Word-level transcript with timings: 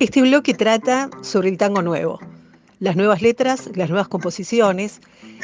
Este 0.00 0.22
bloque 0.22 0.54
trata 0.54 1.10
sobre 1.22 1.48
el 1.48 1.58
tango 1.58 1.82
nuevo, 1.82 2.20
las 2.78 2.94
nuevas 2.94 3.20
letras, 3.20 3.68
las 3.74 3.90
nuevas 3.90 4.06
composiciones, 4.06 5.00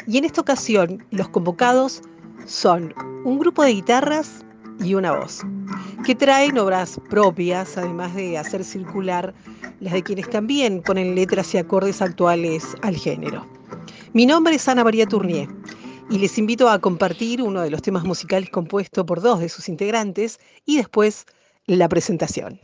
y 0.07 0.17
en 0.17 0.23
esta 0.23 0.39
ocasión 0.39 1.03
los 1.11 1.27
convocados 1.27 2.01
son 2.45 2.93
un 3.25 3.37
grupo 3.37 3.63
de 3.63 3.73
guitarras 3.73 4.45
y 4.79 4.93
una 4.93 5.11
voz, 5.11 5.41
que 6.05 6.15
traen 6.15 6.57
obras 6.57 7.01
propias, 7.09 7.77
además 7.77 8.15
de 8.15 8.37
hacer 8.37 8.63
circular 8.63 9.33
las 9.81 9.91
de 9.91 10.03
quienes 10.03 10.29
también 10.29 10.81
ponen 10.83 11.15
letras 11.15 11.53
y 11.53 11.57
acordes 11.57 12.01
actuales 12.01 12.77
al 12.81 12.95
género. 12.95 13.45
Mi 14.13 14.25
nombre 14.25 14.55
es 14.55 14.65
Ana 14.69 14.85
María 14.85 15.05
Tournier 15.05 15.49
y 16.09 16.17
les 16.17 16.37
invito 16.37 16.69
a 16.69 16.79
compartir 16.79 17.41
uno 17.41 17.59
de 17.61 17.71
los 17.71 17.81
temas 17.81 18.05
musicales 18.05 18.49
compuesto 18.51 19.05
por 19.05 19.19
dos 19.19 19.41
de 19.41 19.49
sus 19.49 19.67
integrantes 19.67 20.39
y 20.65 20.77
después 20.77 21.25
la 21.65 21.89
presentación. 21.89 22.61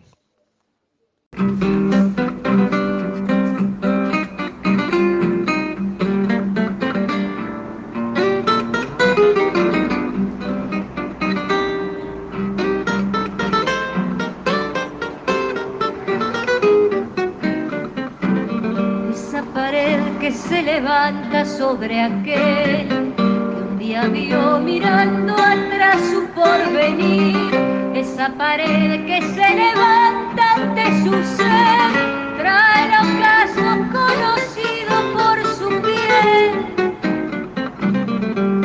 Levanta 20.92 21.46
sobre 21.46 22.02
aquel 22.02 23.14
que 23.16 23.24
un 23.24 23.80
día 23.80 24.08
vio 24.08 24.60
mirando 24.60 25.34
atrás 25.36 25.98
su 26.12 26.26
porvenir. 26.36 27.50
Esa 27.96 28.28
pared 28.38 29.06
que 29.06 29.22
se 29.22 29.50
levanta 29.64 30.44
ante 30.58 30.86
su 31.04 31.14
ser 31.38 31.92
trae 32.38 32.88
el 32.88 32.94
ocaso 33.06 33.68
conocido 33.98 34.94
por 35.16 35.36
su 35.58 35.70
piel. 35.88 36.52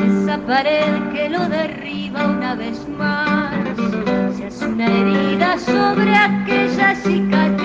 Esa 0.08 0.36
pared 0.48 0.92
que 1.12 1.28
lo 1.28 1.48
derriba 1.48 2.26
una 2.26 2.56
vez 2.56 2.88
más 2.88 3.54
se 4.36 4.46
hace 4.46 4.66
una 4.66 4.86
herida 4.86 5.58
sobre 5.58 6.12
aquella 6.12 6.96
cicatriz, 6.96 7.55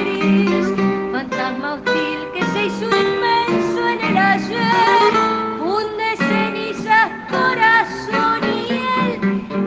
ayer, 4.31 5.13
funde 5.59 6.15
cenizas, 6.17 7.09
corazón 7.29 8.41
y 8.43 8.71
él, 9.03 9.11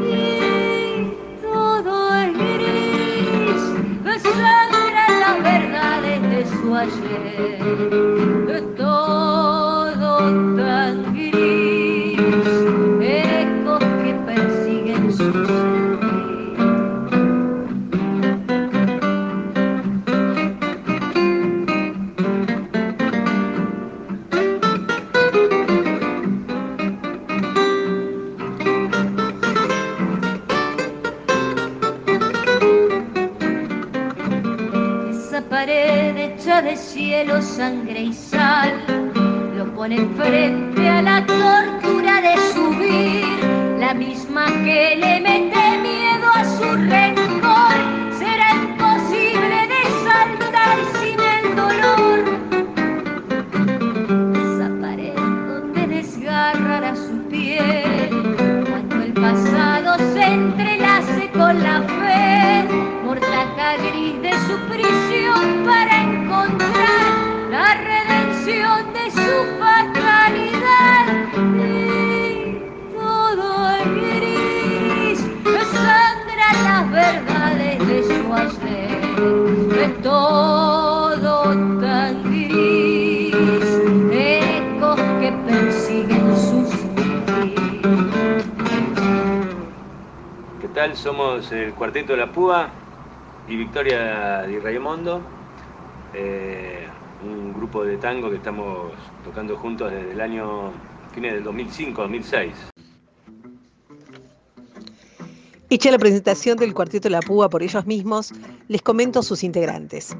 y 0.02 1.42
todo 1.42 2.14
es 2.14 2.32
gris, 2.32 3.62
desangra 4.04 5.06
las 5.20 5.42
verdades 5.42 6.22
de 6.30 6.40
su 6.56 6.74
ayer, 6.74 8.03
de 36.44 36.76
cielo, 36.76 37.40
sangre 37.40 38.02
y 38.02 38.12
sal, 38.12 38.70
lo 39.56 39.64
pone 39.74 39.96
frente 40.14 40.86
a 40.86 41.00
la 41.00 41.24
tortura 41.24 42.20
de 42.20 42.36
subir, 42.52 43.24
la 43.78 43.94
misma 43.94 44.44
que 44.62 44.94
le 44.94 45.20
mete 45.22 45.78
miedo 45.78 46.28
a 46.34 46.44
su 46.44 46.64
rencor, 46.64 47.03
Somos 91.04 91.52
el 91.52 91.74
Cuarteto 91.74 92.12
de 92.12 92.18
la 92.18 92.32
Púa 92.32 92.68
y 93.48 93.56
Victoria 93.56 94.42
Di 94.42 94.58
Raimondo. 94.58 95.20
Eh, 96.14 96.86
un 97.22 97.52
grupo 97.52 97.84
de 97.84 97.98
tango 97.98 98.30
que 98.30 98.36
estamos 98.36 98.92
tocando 99.24 99.56
juntos 99.56 99.90
desde 99.90 100.12
el 100.12 100.20
año 100.20 100.72
fines 101.12 101.34
del 101.34 101.44
2005-2006. 101.44 102.73
Hecha 105.70 105.90
la 105.90 105.98
presentación 105.98 106.58
del 106.58 106.74
Cuarteto 106.74 107.08
La 107.08 107.20
Púa 107.20 107.48
por 107.48 107.62
ellos 107.62 107.86
mismos, 107.86 108.32
les 108.68 108.82
comento 108.82 109.22
sus 109.22 109.42
integrantes. 109.42 110.16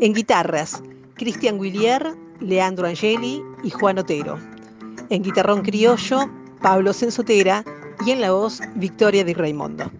En 0.00 0.12
guitarras, 0.12 0.82
Cristian 1.14 1.60
Guillier, 1.60 2.14
Leandro 2.40 2.86
Angeli 2.86 3.42
y 3.64 3.70
Juan 3.70 3.98
Otero. 3.98 4.38
En 5.08 5.22
guitarrón 5.22 5.62
criollo, 5.62 6.30
Pablo 6.60 6.92
Sensotera 6.92 7.64
y 8.04 8.10
en 8.10 8.20
la 8.20 8.32
voz, 8.32 8.60
Victoria 8.76 9.24
Di 9.24 9.32
Raimondo. 9.32 9.90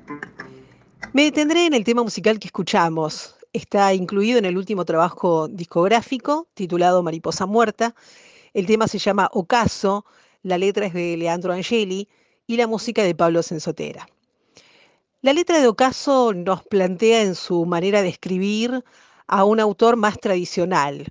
Me 1.12 1.24
detendré 1.24 1.66
en 1.66 1.74
el 1.74 1.84
tema 1.84 2.02
musical 2.02 2.38
que 2.38 2.48
escuchamos, 2.48 3.36
Está 3.52 3.92
incluido 3.92 4.38
en 4.38 4.46
el 4.46 4.56
último 4.56 4.86
trabajo 4.86 5.46
discográfico 5.46 6.48
titulado 6.54 7.02
Mariposa 7.02 7.44
Muerta. 7.44 7.94
El 8.54 8.64
tema 8.64 8.88
se 8.88 8.98
llama 8.98 9.28
Ocaso, 9.30 10.06
la 10.42 10.56
letra 10.56 10.86
es 10.86 10.94
de 10.94 11.18
Leandro 11.18 11.52
Angeli 11.52 12.08
y 12.46 12.56
la 12.56 12.66
música 12.66 13.02
de 13.02 13.14
Pablo 13.14 13.42
Sensotera. 13.42 14.08
La 15.22 15.32
letra 15.32 15.60
de 15.60 15.68
Ocaso 15.68 16.32
nos 16.34 16.64
plantea 16.64 17.22
en 17.22 17.34
su 17.34 17.64
manera 17.64 18.02
de 18.02 18.08
escribir 18.08 18.84
a 19.28 19.44
un 19.44 19.60
autor 19.60 19.96
más 19.96 20.18
tradicional, 20.18 21.06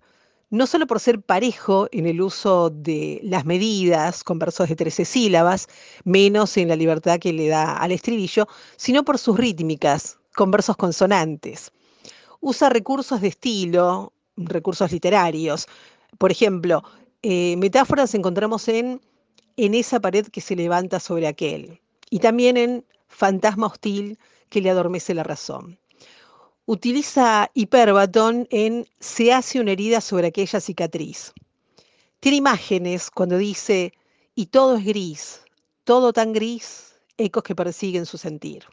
no 0.49 0.67
solo 0.67 0.85
por 0.85 0.99
ser 0.99 1.21
parejo 1.21 1.87
en 1.93 2.05
el 2.05 2.21
uso 2.21 2.69
de 2.69 3.21
las 3.23 3.45
medidas 3.45 4.23
con 4.23 4.37
versos 4.37 4.67
de 4.67 4.75
13 4.75 5.05
sílabas, 5.05 5.67
menos 6.03 6.57
en 6.57 6.67
la 6.67 6.75
libertad 6.75 7.19
que 7.19 7.31
le 7.31 7.47
da 7.47 7.77
al 7.77 7.93
estribillo, 7.93 8.47
sino 8.75 9.03
por 9.05 9.17
sus 9.17 9.37
rítmicas, 9.37 10.19
con 10.35 10.51
versos 10.51 10.75
consonantes 10.77 11.71
usa 12.41 12.69
recursos 12.69 13.21
de 13.21 13.29
estilo, 13.29 14.13
recursos 14.35 14.91
literarios. 14.91 15.67
Por 16.17 16.31
ejemplo, 16.31 16.83
eh, 17.21 17.55
metáforas 17.57 18.13
encontramos 18.13 18.67
en 18.67 18.99
en 19.57 19.75
esa 19.75 19.99
pared 19.99 20.27
que 20.27 20.41
se 20.41 20.55
levanta 20.55 20.99
sobre 20.99 21.27
aquel 21.27 21.81
y 22.09 22.19
también 22.19 22.57
en 22.57 22.85
fantasma 23.11 23.67
hostil 23.67 24.17
que 24.49 24.61
le 24.61 24.69
adormece 24.69 25.13
la 25.13 25.23
razón. 25.23 25.77
Utiliza 26.65 27.51
hiperbatón 27.53 28.47
en 28.49 28.87
se 28.99 29.33
hace 29.33 29.59
una 29.59 29.71
herida 29.71 30.01
sobre 30.01 30.27
aquella 30.27 30.59
cicatriz. 30.59 31.33
Tiene 32.19 32.37
imágenes 32.37 33.11
cuando 33.11 33.37
dice 33.37 33.93
y 34.35 34.47
todo 34.47 34.77
es 34.77 34.85
gris, 34.85 35.41
todo 35.83 36.13
tan 36.13 36.33
gris, 36.33 36.95
ecos 37.17 37.43
que 37.43 37.55
persiguen 37.55 38.05
su 38.05 38.17
sentir. 38.17 38.65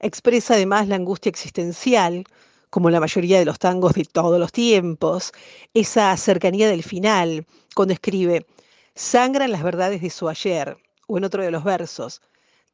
Expresa 0.00 0.54
además 0.54 0.88
la 0.88 0.96
angustia 0.96 1.30
existencial 1.30 2.24
como 2.70 2.88
la 2.88 3.00
mayoría 3.00 3.38
de 3.38 3.44
los 3.44 3.58
tangos 3.58 3.92
de 3.92 4.06
todos 4.06 4.40
los 4.40 4.50
tiempos, 4.50 5.32
esa 5.74 6.16
cercanía 6.16 6.70
del 6.70 6.82
final, 6.82 7.44
cuando 7.74 7.92
escribe, 7.92 8.46
sangran 8.94 9.52
las 9.52 9.62
verdades 9.62 10.00
de 10.00 10.08
su 10.08 10.26
ayer, 10.26 10.78
o 11.06 11.18
en 11.18 11.24
otro 11.24 11.42
de 11.42 11.50
los 11.50 11.64
versos, 11.64 12.22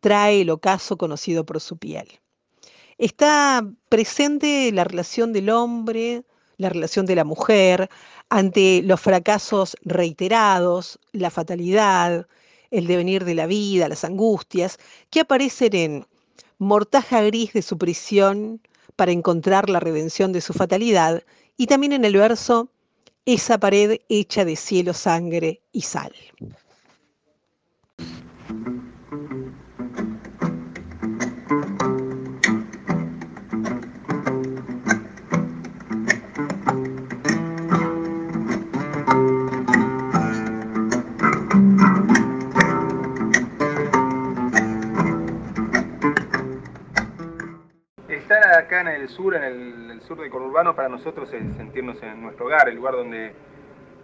trae 0.01 0.43
el 0.43 0.51
ocaso 0.51 0.97
conocido 0.97 1.45
por 1.45 1.61
su 1.61 1.77
piel. 1.77 2.09
Está 2.99 3.69
presente 3.89 4.73
la 4.73 4.85
relación 4.85 5.33
del 5.33 5.51
hombre, 5.51 6.25
la 6.57 6.69
relación 6.69 7.07
de 7.07 7.15
la 7.15 7.25
mujer, 7.25 7.89
ante 8.29 8.83
los 8.83 9.01
fracasos 9.01 9.77
reiterados, 9.83 10.99
la 11.13 11.31
fatalidad, 11.31 12.27
el 12.71 12.87
devenir 12.87 13.25
de 13.25 13.35
la 13.35 13.47
vida, 13.47 13.89
las 13.89 14.05
angustias, 14.05 14.79
que 15.11 15.21
aparecen 15.21 15.75
en 15.75 16.07
Mortaja 16.59 17.23
Gris 17.23 17.53
de 17.53 17.63
su 17.63 17.79
prisión, 17.79 18.61
para 18.99 19.13
encontrar 19.13 19.71
la 19.71 19.79
redención 19.79 20.33
de 20.33 20.41
su 20.41 20.53
fatalidad 20.53 21.23
y 21.57 21.69
también 21.69 21.93
en 21.93 22.05
el 22.05 22.17
verso 22.17 22.69
Esa 23.27 23.59
pared 23.59 24.01
hecha 24.09 24.45
de 24.45 24.57
cielo, 24.57 24.93
sangre 24.93 25.63
y 25.71 25.83
sal. 25.83 26.13
En 48.87 49.03
el 49.03 49.09
sur, 49.09 49.35
en 49.35 49.91
el, 49.91 50.01
sur 50.03 50.21
de 50.21 50.31
conurbano, 50.31 50.75
para 50.75 50.89
nosotros 50.89 51.33
es 51.33 51.57
sentirnos 51.57 52.03
en 52.03 52.23
nuestro 52.23 52.47
hogar, 52.47 52.69
el 52.69 52.77
lugar 52.77 52.95
donde, 52.95 53.33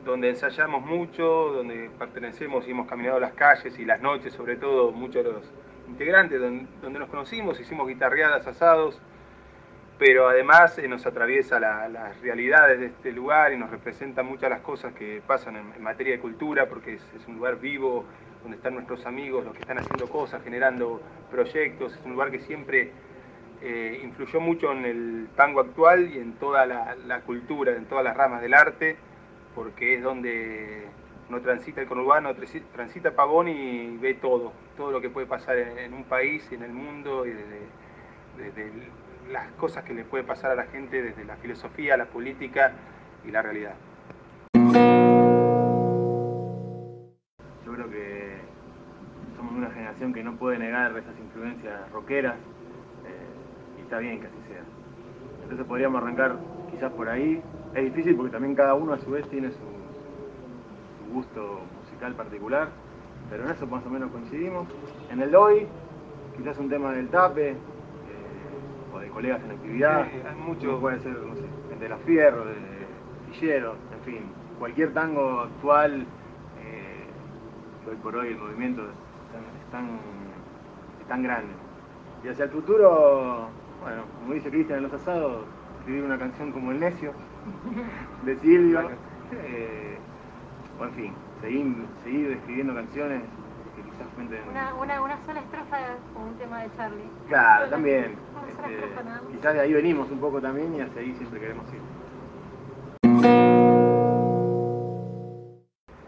donde 0.05 0.31
ensayamos 0.31 0.85
mucho, 0.85 1.25
donde 1.25 1.91
pertenecemos 1.99 2.67
y 2.67 2.73
hemos 2.73 2.89
caminado 2.89 3.21
las 3.21 3.33
calles 3.35 3.79
y 3.79 3.85
las 3.85 4.01
noches, 4.01 4.33
sobre 4.33 4.57
todo 4.57 4.91
muchos 4.93 5.25
de 5.25 5.33
los 5.33 5.43
integrantes, 5.89 6.41
donde, 6.41 6.99
nos 6.99 7.09
conocimos, 7.09 7.61
hicimos 7.61 7.87
guitarreadas, 7.87 8.47
asados, 8.47 9.01
pero 9.99 10.29
además 10.29 10.77
eh, 10.79 10.89
nos 10.89 11.07
atraviesa 11.07 11.61
las 11.61 12.21
realidades 12.21 12.81
de 12.81 12.87
este 12.87 13.13
lugar 13.13 13.53
y 13.53 13.57
nos 13.57 13.71
representa 13.71 14.23
muchas 14.23 14.51
las 14.51 14.61
cosas 14.61 14.93
que 14.95 15.23
pasan 15.27 15.57
en, 15.57 15.83
materia 15.83 16.15
de 16.15 16.21
cultura, 16.21 16.69
porque 16.69 16.95
es 16.95 17.29
un 17.29 17.37
lugar 17.37 17.61
vivo, 17.61 18.05
donde 18.45 18.59
están 18.59 18.75
nuestros 18.75 19.07
amigos, 19.07 19.45
los 19.45 19.55
que 19.55 19.61
están 19.61 19.79
haciendo 19.79 20.07
cosas, 20.09 20.43
generando 20.45 21.01
proyectos, 21.31 21.95
es 21.95 22.05
un 22.05 22.13
lugar 22.13 22.31
que 22.31 22.41
siempre 22.41 22.93
eh, 23.67 23.99
influyó 24.05 24.41
mucho 24.41 24.71
en 24.73 24.85
el 24.85 25.29
tango 25.37 25.61
actual 25.61 26.15
y 26.15 26.19
en 26.19 26.35
toda 26.35 26.67
la, 26.67 27.21
cultura, 27.23 27.75
en 27.75 27.87
todas 27.87 28.05
las 28.05 28.15
ramas 28.15 28.43
del 28.43 28.53
arte, 28.53 28.99
porque 29.55 29.95
es 29.95 30.03
donde 30.03 30.87
no 31.31 31.41
transita 31.41 31.81
el 31.81 31.87
conurbano, 31.87 32.35
transita 32.75 33.13
Pavón 33.13 33.49
y 33.49 33.97
ve 33.97 34.13
todo, 34.13 34.53
todo 34.77 34.91
lo 34.91 35.01
que 35.01 35.09
puede 35.09 35.27
pasar 35.27 35.57
en, 35.57 35.95
un 35.95 36.05
país 36.05 36.47
en 36.53 36.63
el 36.63 36.73
mundo, 36.73 37.25
y 37.25 37.31
desde, 38.37 38.71
las 39.31 39.51
cosas 39.53 39.83
que 39.85 39.95
le 39.95 40.05
puede 40.05 40.25
pasar 40.25 40.51
a 40.51 40.57
la 40.57 40.65
gente, 40.65 41.01
desde 41.01 41.25
la 41.25 41.37
filosofía, 41.37 41.97
la 41.97 42.05
política 42.05 42.73
y 43.27 43.31
la 43.31 43.41
realidad. 43.41 43.77
Yo 47.65 47.73
creo 47.73 47.89
que 47.89 48.37
somos 49.39 49.55
una 49.55 49.71
generación 49.71 50.13
que 50.13 50.23
no 50.23 50.37
puede 50.37 50.59
negar 50.59 50.95
esas 50.99 51.19
influencias 51.19 51.91
rockeras 51.93 52.37
está 53.85 53.99
bien 53.99 54.21
que 54.21 54.27
así 54.27 54.37
sea. 54.49 54.63
Entonces 55.43 55.67
podríamos 55.67 56.03
arrancar 56.03 56.37
quizás 56.71 56.91
por 56.93 57.09
ahí. 57.09 57.41
Es 57.75 57.85
difícil 57.85 58.17
porque 58.17 58.33
también 58.33 58.55
cada 58.55 58.75
uno 58.75 58.93
a 58.93 58.99
su 58.99 59.11
vez 59.11 59.29
tiene 59.29 59.51
su, 59.51 59.75
gusto 61.13 61.61
musical 61.81 62.15
particular, 62.15 62.69
pero 63.31 63.45
en 63.45 63.51
eso 63.51 63.67
más 63.67 63.87
o 63.87 63.91
menos 63.91 64.11
coincidimos. 64.11 64.67
En 65.11 65.21
el 65.21 65.35
hoy, 65.37 65.67
quizás 66.37 66.59
un 66.59 66.69
tema 66.69 66.93
del 66.93 67.09
tape, 67.09 67.51
eh, 67.51 67.57
o 68.93 68.99
de 68.99 69.09
colegas 69.09 69.43
en 69.45 69.53
actividad. 69.53 70.03
hay 70.03 70.37
mucho. 70.37 70.81
Puede 70.81 70.99
ser, 71.01 71.13
no 71.13 71.35
sé, 71.37 71.45
de 71.79 71.89
la 71.89 71.99
fierro, 71.99 72.45
de 72.47 72.55
Villero, 73.31 73.77
en 73.93 74.01
fin, 74.05 74.23
cualquier 74.59 74.93
tango 74.93 75.41
actual, 75.41 76.03
eh, 76.03 77.05
que 77.85 77.91
hoy 77.91 77.97
por 77.97 78.17
hoy 78.17 78.29
el 78.29 78.39
movimiento 78.39 78.83
es 78.83 79.71
tan, 79.71 79.99
es 81.01 81.09
tan 81.09 81.23
grande. 81.23 81.53
Y 82.25 82.29
hacia 82.29 82.47
el 82.47 82.51
futuro 82.51 83.51
bueno, 83.85 84.05
como 84.19 84.33
dice 84.33 84.49
Cristian 84.49 84.79
en 84.79 84.85
los 84.85 84.95
asados, 84.95 85.45
escribir 85.81 86.05
una 86.05 86.19
canción 86.19 86.53
como 86.53 86.73
El 86.73 86.81
Necio, 86.81 87.13
de 88.25 88.37
Silvio, 88.39 88.91
eh, 89.33 89.99
o 90.81 90.85
en 90.85 90.93
fin, 90.93 91.13
seguir, 91.43 91.87
escribiendo 92.33 92.75
canciones 92.75 93.21
que 93.77 93.83
quizás 93.83 94.07
cuenten... 94.15 94.41
Una, 94.49 94.75
una, 94.75 95.03
una 95.03 95.27
sola 95.27 95.41
estrofa 95.41 95.77
como 96.15 96.29
un 96.29 96.39
tema 96.39 96.63
de 96.63 96.71
Charlie. 96.79 97.11
Claro, 97.29 97.69
también. 97.69 98.17
Este, 98.49 99.37
quizás 99.37 99.53
de 99.53 99.61
ahí 99.61 99.75
venimos 99.75 100.11
un 100.11 100.19
poco 100.19 100.41
también 100.41 100.75
y 100.75 100.81
hacia 100.81 101.03
ahí 101.03 101.15
siempre 101.17 101.39
queremos 101.41 101.67
ir. 101.75 101.81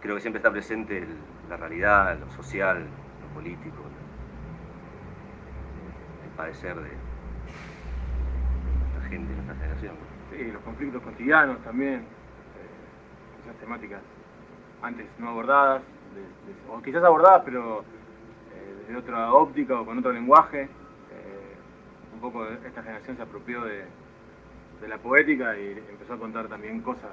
Creo 0.00 0.14
que 0.14 0.20
siempre 0.22 0.38
está 0.38 0.50
presente 0.50 1.06
la 1.50 1.58
realidad, 1.58 2.18
lo 2.18 2.30
social, 2.30 2.78
lo 3.20 3.34
político, 3.34 3.82
el 6.24 6.30
padecer 6.36 6.76
de, 6.76 6.90
gente 9.16 9.30
de 9.30 9.36
nuestra 9.36 9.54
generación. 9.54 9.94
Sí, 10.30 10.52
los 10.52 10.62
conflictos 10.62 11.02
cotidianos 11.02 11.62
también, 11.62 12.00
eh, 12.00 13.42
esas 13.42 13.56
temáticas 13.56 14.02
antes 14.82 15.06
no 15.18 15.30
abordadas, 15.30 15.82
o 16.70 16.82
quizás 16.82 17.02
abordadas, 17.02 17.42
pero 17.44 17.80
eh, 17.80 18.74
desde 18.80 18.96
otra 18.96 19.32
óptica 19.32 19.80
o 19.80 19.86
con 19.86 19.98
otro 19.98 20.12
lenguaje. 20.12 20.62
Eh, 20.62 21.54
un 22.14 22.20
poco 22.20 22.46
esta 22.46 22.82
generación 22.82 23.16
se 23.16 23.22
apropió 23.22 23.62
de, 23.64 23.84
la 24.86 24.98
poética 24.98 25.56
y 25.58 25.72
empezó 25.90 26.14
a 26.14 26.18
contar 26.18 26.46
también 26.48 26.80
cosas 26.80 27.10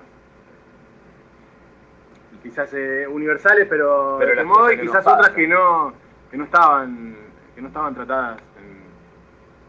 quizás 2.43 2.71
universales, 3.09 3.67
pero, 3.69 4.17
pero 4.19 4.35
de 4.35 4.43
modo 4.43 4.71
y 4.71 4.79
quizás 4.79 5.07
otras 5.07 5.29
que 5.29 5.47
no, 5.47 5.93
que 6.29 6.37
no 6.37 6.43
estaban 6.43 7.15
que 7.55 7.61
no 7.61 7.69
estaban 7.69 7.95
tratadas 7.95 8.37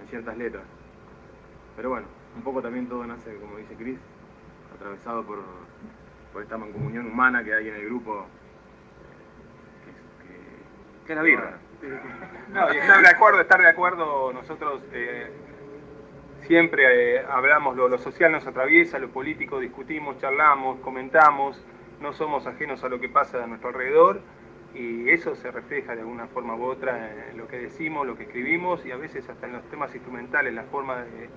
en 0.03 0.09
ciertas 0.09 0.37
letras. 0.37 0.65
Pero 1.77 1.91
bueno, 1.91 2.07
un 2.37 2.43
poco 2.43 2.63
también 2.63 2.89
todo 2.89 3.07
nace, 3.07 3.37
como 3.37 3.57
dice 3.57 3.75
Cris, 3.75 3.99
atravesado 4.75 5.25
por, 5.25 5.43
por 6.33 6.43
esta 6.43 6.57
mancomunión 6.57 7.07
humana 7.07 7.45
que 7.45 7.55
hay 7.55 7.69
en 7.69 7.77
el 7.77 7.87
grupo, 7.87 8.27
que, 11.07 11.13
es 11.13 11.17
la 11.17 11.23
birra. 11.23 11.59
No, 12.53 12.73
y 12.73 12.79
estar 12.79 13.03
de 13.03 13.09
acuerdo, 13.09 13.41
estar 13.41 13.61
de 13.61 13.69
acuerdo, 13.69 14.33
nosotros 14.33 14.83
eh, 14.93 15.31
siempre 16.43 17.17
eh, 17.17 17.25
hablamos, 17.29 17.77
lo, 17.77 17.89
lo 17.89 17.99
social 17.99 18.33
nos 18.33 18.47
atraviesa, 18.47 18.99
lo 18.99 19.11
político 19.11 19.61
discutimos, 19.61 20.19
charlamos, 20.19 20.81
comentamos, 20.81 21.63
no 22.01 22.13
somos 22.13 22.47
ajenos 22.47 22.83
a 22.85 22.89
lo 22.89 23.01
que 23.01 23.09
pasa 23.09 23.45
a 23.45 23.47
nuestro 23.47 23.69
alrededor 23.69 24.21
y 24.75 25.09
eso 25.11 25.37
se 25.37 25.51
refleja 25.51 25.95
de 25.95 26.01
alguna 26.01 26.27
forma 26.27 26.57
u 26.57 26.65
otra 26.65 27.31
en 27.31 27.39
lo 27.39 27.47
que 27.47 27.59
decimos, 27.59 28.07
lo 28.07 28.17
que 28.17 28.25
escribimos 28.25 28.85
y 28.85 28.91
a 28.91 28.97
veces 28.97 29.29
hasta 29.29 29.47
en 29.47 29.53
los 29.53 29.63
temas 29.71 29.95
instrumentales, 29.95 30.53
la 30.53 30.65
forma 30.65 31.03
de 31.03 31.29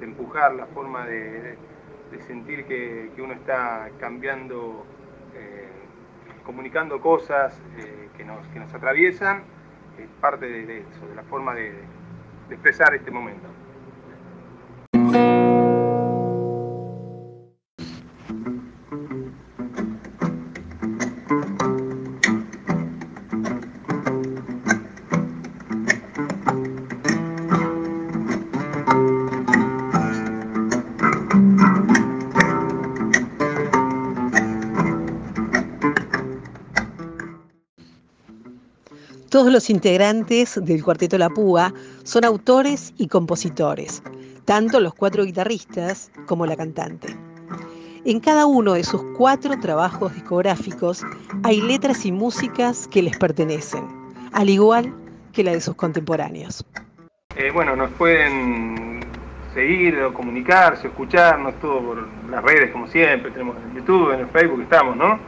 de 0.00 0.06
empujar, 0.06 0.54
la 0.54 0.66
forma 0.66 1.06
de, 1.06 1.56
sentir 2.26 2.64
que, 2.64 3.10
uno 3.18 3.34
está 3.34 3.88
cambiando, 4.00 4.84
eh, 5.36 5.68
comunicando 6.44 7.00
cosas 7.00 7.56
eh, 7.76 8.08
que, 8.16 8.24
nos, 8.24 8.44
que 8.48 8.58
nos 8.58 8.72
atraviesan, 8.74 9.42
es 9.98 10.08
parte 10.20 10.46
de, 10.46 10.78
eso, 10.80 11.06
de 11.06 11.14
la 11.14 11.22
forma 11.24 11.54
de 11.54 11.72
expresar 12.50 12.94
este 12.94 13.10
momento. 13.10 13.46
Todos 39.40 39.54
los 39.54 39.70
integrantes 39.70 40.60
del 40.62 40.84
Cuarteto 40.84 41.16
La 41.16 41.30
Púa 41.30 41.72
son 42.02 42.26
autores 42.26 42.92
y 42.98 43.08
compositores, 43.08 44.02
tanto 44.44 44.80
los 44.80 44.92
cuatro 44.92 45.24
guitarristas 45.24 46.12
como 46.26 46.44
la 46.44 46.54
cantante. 46.58 47.16
En 48.04 48.20
cada 48.20 48.44
uno 48.44 48.74
de 48.74 48.84
sus 48.84 49.02
cuatro 49.16 49.58
trabajos 49.58 50.12
discográficos 50.12 51.06
hay 51.42 51.62
letras 51.62 52.04
y 52.04 52.12
músicas 52.12 52.86
que 52.88 53.00
les 53.00 53.16
pertenecen, 53.16 53.88
al 54.34 54.50
igual 54.50 54.94
que 55.32 55.42
la 55.42 55.52
de 55.52 55.62
sus 55.62 55.74
contemporáneos. 55.74 56.62
Eh, 57.34 57.50
bueno, 57.50 57.74
nos 57.74 57.90
pueden 57.92 59.00
seguir 59.54 59.98
o 60.02 60.12
comunicarse, 60.12 60.88
escucharnos, 60.88 61.58
todo 61.62 61.80
por 61.80 62.08
las 62.28 62.44
redes 62.44 62.72
como 62.72 62.86
siempre, 62.88 63.30
tenemos 63.30 63.56
en 63.56 63.76
YouTube, 63.76 64.12
en 64.12 64.20
el 64.20 64.28
Facebook 64.28 64.60
estamos, 64.60 64.98
¿no? 64.98 65.18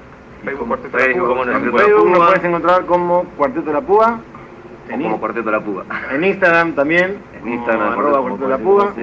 Facebook 0.44 0.68
Cuarteto 0.68 0.98
La 0.98 1.34
Púa. 1.34 1.42
En 1.52 1.72
Facebook 1.72 2.10
nos 2.10 2.26
puedes 2.26 2.44
encontrar 2.44 2.86
como 2.86 3.24
Cuarteto 3.36 3.72
La 3.72 3.80
Púa. 3.80 4.20
como 4.90 5.20
Cuarteto 5.20 5.50
La 5.50 5.60
Púa. 5.60 5.84
En 6.10 6.24
Instagram 6.24 6.74
también. 6.74 7.18
En 7.40 7.48
Instagram, 7.48 7.92
arroba 7.92 8.20
Cuarteto 8.20 8.48
La 8.48 8.58
Púa. 8.58 8.94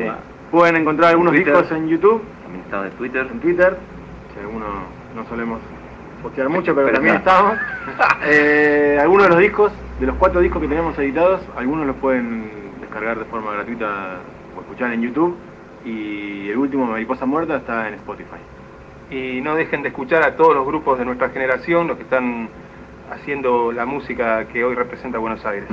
Pueden 0.52 0.76
encontrar 0.78 1.12
algunos 1.12 1.34
discos 1.34 1.72
en 1.72 1.88
YouTube. 1.88 2.22
También 2.44 2.64
estamos 2.64 2.88
en 2.88 2.92
Twitter. 2.94 3.28
En 3.32 3.40
Twitter. 3.40 3.78
Si 4.34 4.40
algunos 4.40 4.70
no 5.16 5.26
solemos 5.26 5.60
postear 6.24 6.50
mucho, 6.50 6.76
pero, 6.76 6.92
también 6.92 7.16
estamos. 7.16 7.58
eh, 8.26 8.98
algunos 9.00 9.26
de 9.26 9.30
los 9.30 9.40
discos, 9.40 9.72
de 10.00 10.08
los 10.08 10.16
cuatro 10.18 10.42
discos 10.42 10.62
que 10.62 10.68
tenemos 10.68 10.98
editados, 10.98 11.42
algunos 11.56 11.88
los 11.88 11.96
pueden 11.98 12.52
descargar 12.82 13.20
de 13.20 13.26
forma 13.26 13.54
gratuita 13.54 14.18
o 14.58 14.62
escuchar 14.62 14.92
en 14.94 15.02
YouTube. 15.02 15.38
Y 15.86 16.50
el 16.50 16.58
último, 16.58 16.86
Mariposa 16.88 17.26
Muerta, 17.26 17.56
está 17.56 17.88
en 17.88 17.94
Spotify. 17.96 18.40
Y 19.12 19.42
no 19.42 19.56
dejen 19.56 19.82
de 19.82 19.90
escuchar 19.90 20.24
a 20.24 20.36
todos 20.36 20.56
los 20.56 20.66
grupos 20.66 21.00
de 21.00 21.06
nuestra 21.06 21.30
generación, 21.30 21.88
los 21.88 21.98
que 21.98 22.04
están 22.04 22.50
haciendo 23.12 23.72
la 23.72 23.86
música 23.86 24.48
que 24.48 24.64
hoy 24.64 24.76
representa 24.76 25.18
Buenos 25.18 25.46
Aires. 25.46 25.68